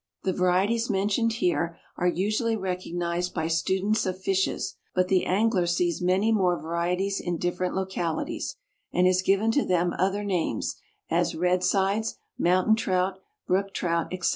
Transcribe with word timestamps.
The 0.23 0.33
varieties 0.33 0.89
mentioned 0.89 1.33
here 1.33 1.77
are 1.95 2.07
usually 2.07 2.55
recognized 2.57 3.35
by 3.35 3.47
students 3.47 4.07
of 4.07 4.19
fishes, 4.19 4.75
but 4.95 5.09
the 5.09 5.27
angler 5.27 5.67
sees 5.67 6.01
many 6.01 6.31
more 6.31 6.59
varieties 6.59 7.19
in 7.19 7.37
different 7.37 7.75
localities, 7.75 8.55
and 8.91 9.05
has 9.05 9.21
given 9.21 9.51
to 9.51 9.63
them 9.63 9.93
other 9.99 10.23
names, 10.23 10.75
as 11.11 11.35
Red 11.35 11.63
Sides, 11.63 12.15
Mountain 12.35 12.77
Trout, 12.77 13.19
Brook 13.45 13.75
Trout, 13.75 14.07
etc. 14.11 14.29